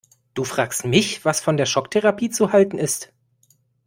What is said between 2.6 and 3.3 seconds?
ist?